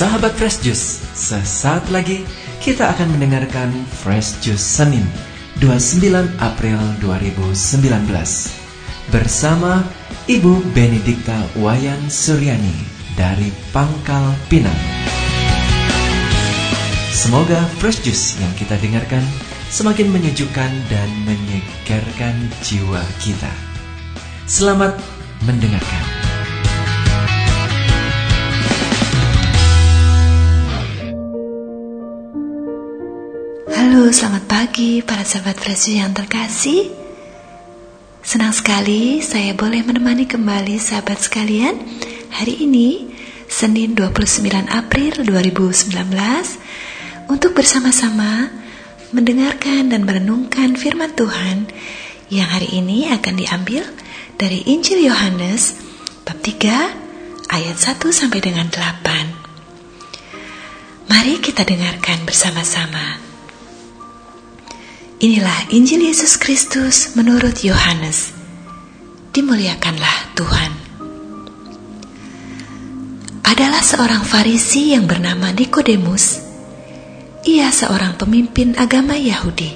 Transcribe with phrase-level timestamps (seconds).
[0.00, 2.24] Sahabat Fresh Juice, sesaat lagi
[2.64, 3.68] kita akan mendengarkan
[4.00, 5.04] Fresh Juice Senin
[5.60, 8.08] 29 April 2019
[9.12, 9.84] bersama
[10.24, 12.72] Ibu Benedikta Wayan Suryani
[13.12, 14.80] dari Pangkal Pinang.
[17.12, 19.20] Semoga Fresh Juice yang kita dengarkan
[19.68, 23.52] semakin menyejukkan dan menyegarkan jiwa kita.
[24.48, 24.96] Selamat
[25.44, 26.19] mendengarkan.
[33.90, 36.94] Halo, selamat pagi para sahabat Fresh yang terkasih.
[38.22, 41.74] Senang sekali saya boleh menemani kembali sahabat sekalian
[42.30, 43.10] hari ini
[43.50, 46.06] Senin 29 April 2019
[47.34, 48.54] untuk bersama-sama
[49.10, 51.66] mendengarkan dan merenungkan firman Tuhan
[52.30, 53.82] yang hari ini akan diambil
[54.38, 55.74] dari Injil Yohanes
[56.22, 61.10] bab 3 ayat 1 sampai dengan 8.
[61.10, 63.29] Mari kita dengarkan bersama-sama.
[65.20, 68.32] Inilah Injil Yesus Kristus menurut Yohanes.
[69.36, 70.72] Dimuliakanlah Tuhan.
[73.44, 76.40] Adalah seorang Farisi yang bernama Nikodemus.
[77.44, 79.68] Ia seorang pemimpin agama Yahudi.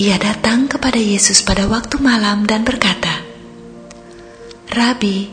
[0.00, 3.12] Ia datang kepada Yesus pada waktu malam dan berkata,
[4.72, 5.28] "Rabi,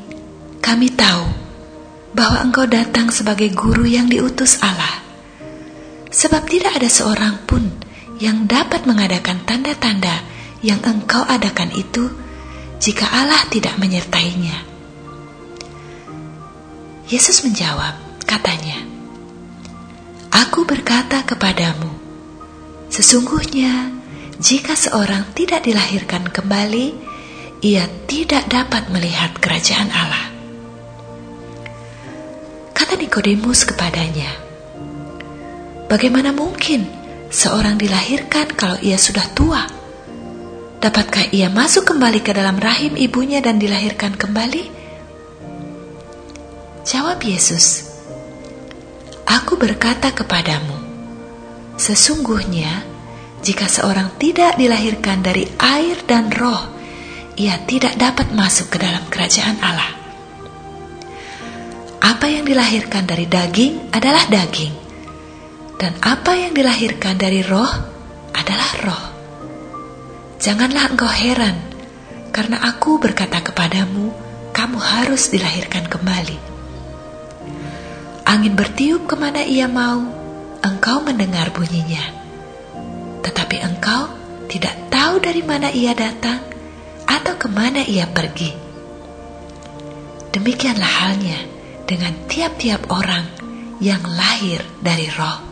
[0.59, 1.31] kami tahu
[2.11, 4.99] bahwa Engkau datang sebagai guru yang diutus Allah,
[6.11, 7.86] sebab tidak ada seorang pun
[8.17, 10.25] yang dapat mengadakan tanda-tanda
[10.65, 12.09] yang engkau adakan itu
[12.81, 14.65] jika Allah tidak menyertainya.
[17.07, 17.95] Yesus menjawab,
[18.27, 18.83] katanya,
[20.33, 21.87] Aku berkata kepadamu,
[22.91, 23.95] sesungguhnya
[24.37, 26.93] jika seorang tidak dilahirkan kembali,
[27.63, 30.25] ia tidak dapat melihat kerajaan Allah.
[32.75, 34.29] Kata Nikodemus kepadanya,
[35.87, 36.96] Bagaimana mungkin
[37.31, 39.63] seorang dilahirkan kalau ia sudah tua?
[40.77, 44.63] Dapatkah ia masuk kembali ke dalam rahim ibunya dan dilahirkan kembali?
[46.87, 47.87] Jawab Yesus,
[49.27, 50.77] Aku berkata kepadamu,
[51.75, 52.87] sesungguhnya
[53.43, 56.63] jika seorang tidak dilahirkan dari air dan roh,
[57.35, 59.91] ia tidak dapat masuk ke dalam kerajaan Allah.
[61.99, 64.86] Apa yang dilahirkan dari daging adalah daging,
[65.77, 67.69] dan apa yang dilahirkan dari roh
[68.33, 69.05] adalah roh.
[70.41, 71.57] Janganlah engkau heran,
[72.33, 74.13] karena aku berkata kepadamu,
[74.53, 76.37] kamu harus dilahirkan kembali.
[78.27, 80.01] Angin bertiup ke mana ia mau,
[80.61, 82.03] engkau mendengar bunyinya.
[83.23, 84.11] Tetapi engkau
[84.51, 86.41] tidak tahu dari mana ia datang
[87.07, 88.51] atau ke mana ia pergi.
[90.33, 91.39] Demikianlah halnya
[91.87, 93.25] dengan tiap-tiap orang
[93.79, 95.46] yang lahir dari roh.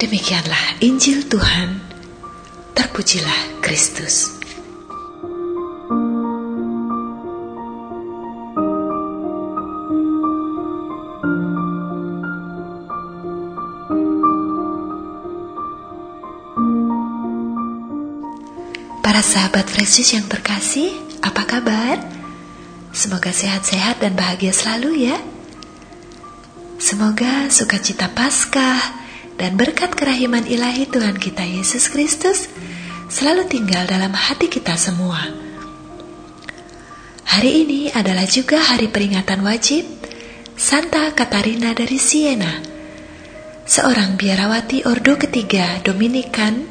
[0.00, 1.76] Demikianlah Injil Tuhan.
[2.72, 4.32] Terpujilah Kristus.
[19.04, 22.00] Para sahabat Fresh yang terkasih, apa kabar?
[22.96, 25.20] Semoga sehat-sehat dan bahagia selalu ya.
[26.80, 29.00] Semoga sukacita Paskah
[29.40, 32.52] dan berkat kerahiman ilahi Tuhan kita Yesus Kristus
[33.08, 35.16] selalu tinggal dalam hati kita semua.
[37.24, 39.88] Hari ini adalah juga hari peringatan wajib
[40.60, 42.60] Santa Katarina dari Siena,
[43.64, 46.68] seorang biarawati ordo ketiga Dominikan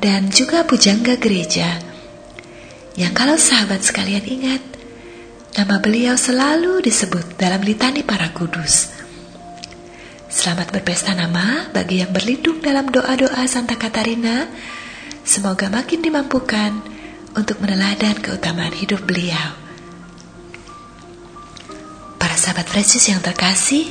[0.00, 1.76] dan juga pujangga gereja.
[2.96, 4.62] Yang kalau sahabat sekalian ingat,
[5.60, 8.97] nama beliau selalu disebut dalam litani para kudus.
[10.28, 14.44] Selamat berpesta nama bagi yang berlindung dalam doa-doa Santa Katarina.
[15.24, 16.84] Semoga makin dimampukan
[17.32, 19.56] untuk meneladan keutamaan hidup beliau.
[22.20, 23.88] Para sahabat Yesus yang terkasih,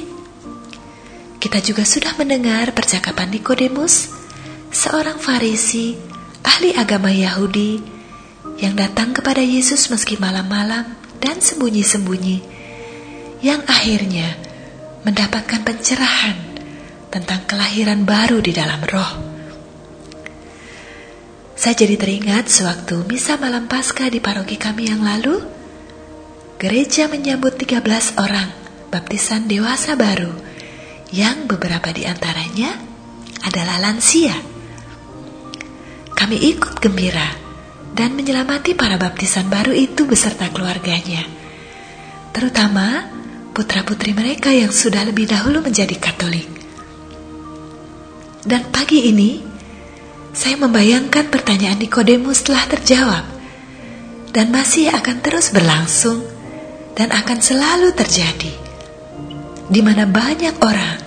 [1.41, 4.13] kita juga sudah mendengar percakapan Nikodemus,
[4.69, 5.97] seorang Farisi,
[6.45, 7.81] ahli agama Yahudi,
[8.61, 10.85] yang datang kepada Yesus meski malam-malam
[11.17, 12.45] dan sembunyi-sembunyi,
[13.41, 14.46] yang akhirnya
[15.07, 16.35] mendapatkan pencerahan
[17.07, 19.11] tentang kelahiran baru di dalam roh.
[21.55, 25.39] Saya jadi teringat sewaktu misa malam pasca di paroki kami yang lalu,
[26.59, 28.51] gereja menyambut 13 orang
[28.91, 30.35] baptisan dewasa baru
[31.15, 32.75] yang beberapa di antaranya
[33.47, 34.35] adalah lansia.
[36.11, 37.31] Kami ikut gembira
[37.95, 41.23] dan menyelamati para baptisan baru itu beserta keluarganya,
[42.35, 43.16] terutama
[43.57, 46.45] putra-putri mereka yang sudah lebih dahulu menjadi Katolik.
[48.45, 49.41] Dan pagi ini,
[50.29, 53.25] saya membayangkan pertanyaan Nikodemus telah terjawab
[54.29, 56.21] dan masih akan terus berlangsung
[56.93, 58.53] dan akan selalu terjadi,
[59.73, 61.01] di mana banyak orang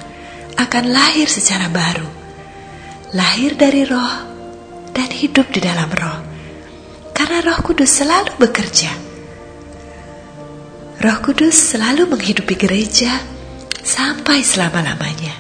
[0.59, 2.11] akan lahir secara baru,
[3.15, 4.15] lahir dari roh
[4.91, 6.19] dan hidup di dalam roh,
[7.15, 9.10] karena Roh Kudus selalu bekerja.
[11.01, 13.09] Roh Kudus selalu menghidupi gereja
[13.81, 15.33] sampai selama-lamanya.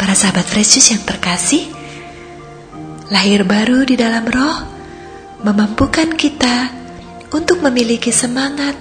[0.00, 1.68] Para sahabat Fresh yang terkasih,
[3.12, 4.64] lahir baru di dalam roh
[5.44, 6.72] memampukan kita
[7.36, 8.72] untuk memiliki semangat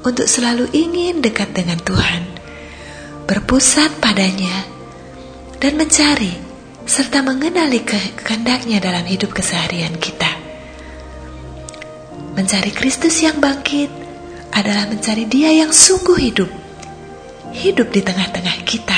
[0.00, 2.24] untuk selalu ingin dekat dengan Tuhan,
[3.28, 4.64] berpusat padanya,
[5.60, 6.32] dan mencari
[6.88, 7.84] serta mengenali
[8.16, 10.39] kehendaknya dalam hidup keseharian kita.
[12.40, 13.92] Mencari Kristus yang bangkit
[14.56, 16.48] adalah mencari Dia yang sungguh hidup,
[17.52, 18.96] hidup di tengah-tengah kita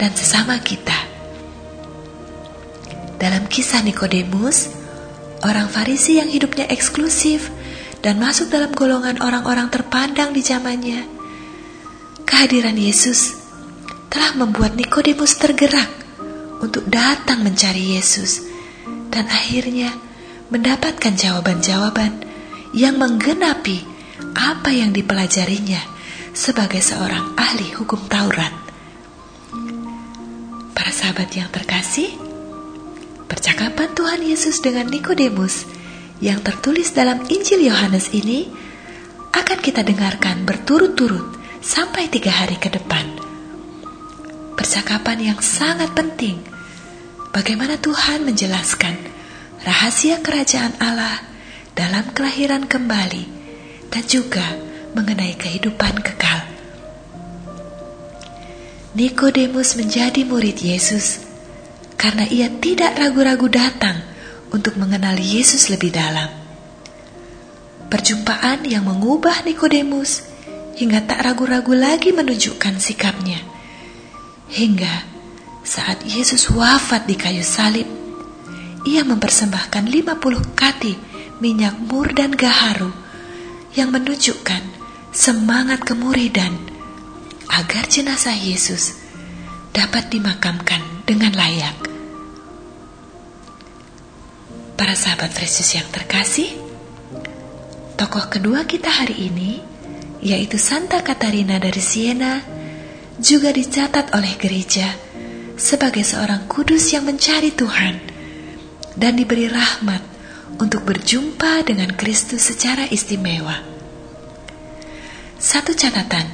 [0.00, 0.96] dan sesama kita.
[3.20, 4.72] Dalam kisah Nikodemus,
[5.44, 7.52] orang Farisi yang hidupnya eksklusif
[8.00, 11.04] dan masuk dalam golongan orang-orang terpandang di zamannya,
[12.24, 13.44] kehadiran Yesus
[14.08, 15.92] telah membuat Nikodemus tergerak
[16.64, 18.40] untuk datang mencari Yesus
[19.12, 19.92] dan akhirnya
[20.48, 22.27] mendapatkan jawaban-jawaban
[22.76, 23.84] yang menggenapi
[24.34, 25.80] apa yang dipelajarinya
[26.34, 28.54] sebagai seorang ahli hukum Taurat.
[30.74, 32.14] Para sahabat yang terkasih,
[33.26, 35.66] percakapan Tuhan Yesus dengan Nikodemus
[36.22, 38.50] yang tertulis dalam Injil Yohanes ini
[39.34, 43.06] akan kita dengarkan berturut-turut sampai tiga hari ke depan.
[44.58, 46.42] Percakapan yang sangat penting
[47.30, 48.98] bagaimana Tuhan menjelaskan
[49.62, 51.27] rahasia kerajaan Allah
[51.78, 53.24] dalam kelahiran kembali
[53.86, 54.42] dan juga
[54.98, 56.42] mengenai kehidupan kekal.
[58.98, 61.22] Nikodemus menjadi murid Yesus
[61.94, 64.02] karena ia tidak ragu-ragu datang
[64.50, 66.26] untuk mengenali Yesus lebih dalam.
[67.86, 70.26] Perjumpaan yang mengubah Nikodemus
[70.74, 73.38] hingga tak ragu-ragu lagi menunjukkan sikapnya.
[74.50, 74.94] Hingga
[75.62, 77.86] saat Yesus wafat di kayu salib,
[78.82, 81.07] ia mempersembahkan 50 kati
[81.38, 82.90] minyak mur dan gaharu
[83.74, 84.62] yang menunjukkan
[85.14, 86.54] semangat kemuridan
[87.46, 88.98] agar jenazah Yesus
[89.70, 91.78] dapat dimakamkan dengan layak.
[94.78, 96.54] Para sahabat Yesus yang terkasih,
[97.98, 99.58] tokoh kedua kita hari ini,
[100.22, 102.42] yaitu Santa Katarina dari Siena,
[103.18, 104.94] juga dicatat oleh gereja
[105.58, 107.98] sebagai seorang kudus yang mencari Tuhan
[108.94, 110.17] dan diberi rahmat
[110.56, 113.60] untuk berjumpa dengan Kristus secara istimewa.
[115.36, 116.26] Satu catatan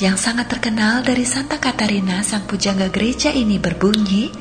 [0.00, 4.32] yang sangat terkenal dari Santa Katarina sang pujangga gereja ini berbunyi,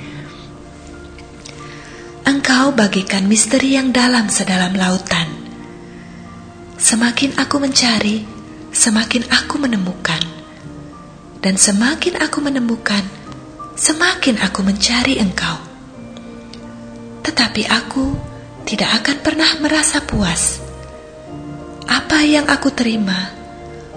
[2.28, 5.32] Engkau bagikan misteri yang dalam sedalam lautan.
[6.76, 8.28] Semakin aku mencari,
[8.76, 10.20] semakin aku menemukan.
[11.40, 13.00] Dan semakin aku menemukan,
[13.80, 15.56] semakin aku mencari engkau.
[17.24, 18.06] Tetapi aku
[18.68, 20.60] tidak akan pernah merasa puas.
[21.88, 23.32] Apa yang aku terima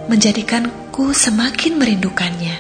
[0.06, 2.56] menjadikanku semakin merindukannya.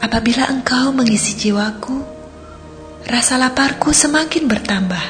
[0.00, 2.00] Apabila engkau mengisi jiwaku,
[3.04, 5.06] rasa laparku semakin bertambah,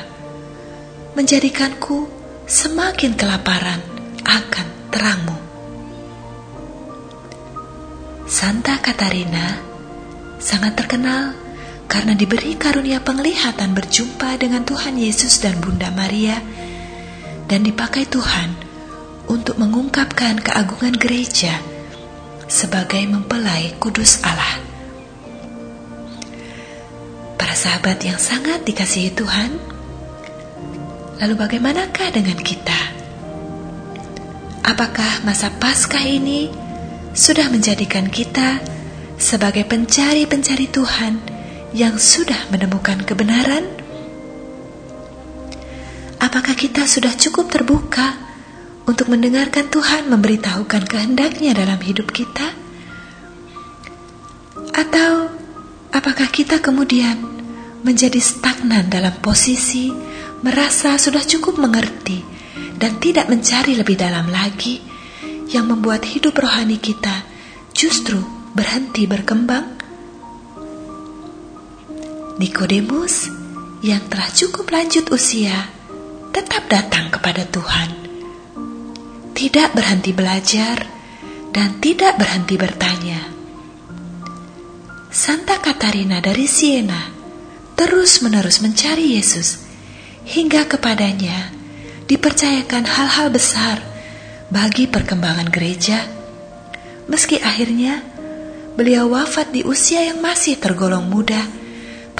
[1.14, 2.10] menjadikanku
[2.50, 3.78] semakin kelaparan
[4.26, 5.38] akan terangmu.
[8.26, 9.62] Santa Katarina
[10.42, 11.38] sangat terkenal
[11.90, 16.38] karena diberi karunia penglihatan berjumpa dengan Tuhan Yesus dan Bunda Maria
[17.50, 18.54] dan dipakai Tuhan
[19.26, 21.50] untuk mengungkapkan keagungan gereja
[22.46, 24.62] sebagai mempelai kudus Allah.
[27.34, 29.50] Para sahabat yang sangat dikasihi Tuhan,
[31.18, 32.80] lalu bagaimanakah dengan kita?
[34.62, 36.46] Apakah masa Paskah ini
[37.10, 38.62] sudah menjadikan kita
[39.18, 41.39] sebagai pencari-pencari Tuhan
[41.70, 43.66] yang sudah menemukan kebenaran?
[46.20, 48.12] Apakah kita sudah cukup terbuka
[48.84, 52.52] untuk mendengarkan Tuhan memberitahukan kehendaknya dalam hidup kita?
[54.76, 55.32] Atau
[55.94, 57.18] apakah kita kemudian
[57.80, 59.88] menjadi stagnan dalam posisi
[60.44, 62.20] merasa sudah cukup mengerti
[62.76, 64.80] dan tidak mencari lebih dalam lagi
[65.48, 67.24] yang membuat hidup rohani kita
[67.72, 68.20] justru
[68.52, 69.79] berhenti berkembang?
[72.40, 73.28] Nikodemus
[73.84, 75.68] yang telah cukup lanjut usia
[76.32, 78.00] tetap datang kepada Tuhan
[79.40, 80.84] tidak berhenti belajar,
[81.48, 83.24] dan tidak berhenti bertanya.
[85.08, 87.08] Santa Katarina dari Siena
[87.72, 89.64] terus-menerus mencari Yesus
[90.28, 91.56] hingga kepadanya
[92.04, 93.80] dipercayakan hal-hal besar
[94.52, 96.04] bagi perkembangan gereja.
[97.08, 98.04] Meski akhirnya
[98.76, 101.40] beliau wafat di usia yang masih tergolong muda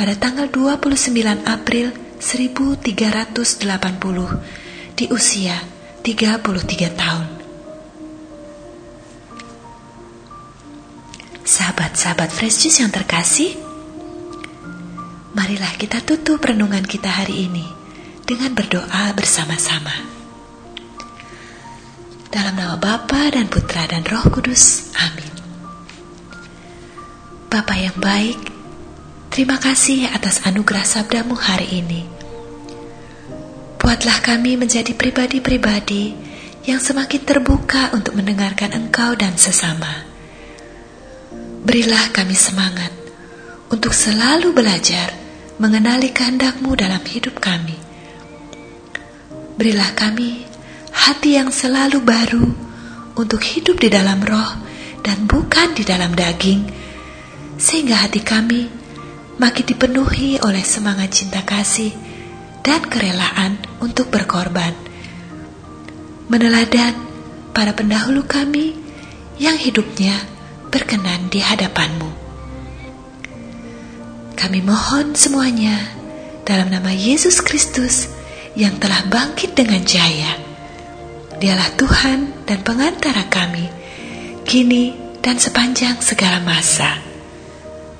[0.00, 5.60] pada tanggal 29 April 1380 di usia
[6.00, 6.40] 33
[6.96, 7.28] tahun.
[11.44, 13.60] Sahabat-sahabat Fresh Juice yang terkasih,
[15.36, 17.68] marilah kita tutup renungan kita hari ini
[18.24, 19.92] dengan berdoa bersama-sama.
[22.32, 24.96] Dalam nama Bapa dan Putra dan Roh Kudus.
[24.96, 25.28] Amin.
[27.52, 28.49] Bapa yang baik,
[29.30, 32.02] terima kasih atas anugerah sabdamu hari ini.
[33.78, 36.12] Buatlah kami menjadi pribadi-pribadi
[36.66, 40.04] yang semakin terbuka untuk mendengarkan Engkau dan sesama.
[41.62, 42.90] Berilah kami semangat
[43.70, 45.14] untuk selalu belajar
[45.62, 47.78] mengenali kehendakmu dalam hidup kami.
[49.54, 50.44] Berilah kami
[50.90, 52.46] hati yang selalu baru
[53.14, 54.58] untuk hidup di dalam roh
[55.06, 56.66] dan bukan di dalam daging,
[57.56, 58.79] sehingga hati kami
[59.40, 61.96] makin dipenuhi oleh semangat cinta kasih
[62.60, 64.76] dan kerelaan untuk berkorban.
[66.28, 66.92] Meneladan
[67.56, 68.76] para pendahulu kami
[69.40, 70.12] yang hidupnya
[70.68, 72.10] berkenan di hadapanmu.
[74.36, 75.88] Kami mohon semuanya
[76.44, 78.12] dalam nama Yesus Kristus
[78.52, 80.36] yang telah bangkit dengan jaya.
[81.40, 83.64] Dialah Tuhan dan pengantara kami,
[84.44, 84.92] kini
[85.24, 87.00] dan sepanjang segala masa.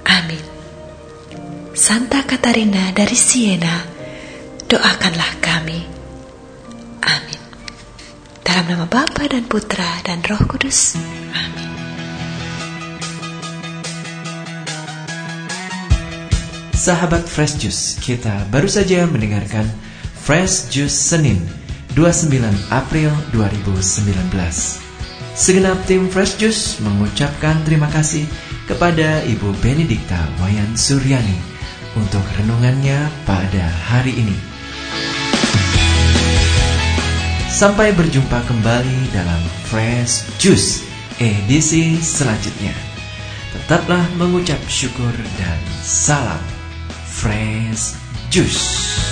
[0.05, 0.50] Amin.
[1.81, 3.73] Santa Katarina dari Siena,
[4.69, 5.81] doakanlah kami.
[7.01, 7.41] Amin.
[8.45, 11.01] Dalam nama Bapa dan Putra dan Roh Kudus.
[11.33, 11.73] Amin.
[16.77, 19.65] Sahabat Fresh Juice, kita baru saja mendengarkan
[20.21, 21.41] Fresh Juice Senin
[21.97, 24.21] 29 April 2019.
[25.33, 28.29] Segenap tim Fresh Juice mengucapkan terima kasih
[28.69, 31.60] kepada Ibu Benedikta Wayan Suryani
[31.99, 34.39] untuk renungannya pada hari ini.
[37.51, 40.87] Sampai berjumpa kembali dalam Fresh Juice
[41.21, 42.73] edisi selanjutnya.
[43.53, 46.41] Tetaplah mengucap syukur dan salam
[47.11, 47.99] Fresh
[48.33, 49.10] Juice.